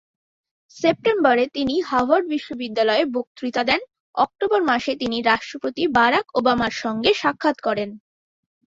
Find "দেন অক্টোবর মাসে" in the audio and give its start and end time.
3.63-4.91